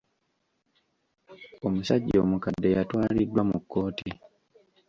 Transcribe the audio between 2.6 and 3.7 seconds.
yatwaliddwa mu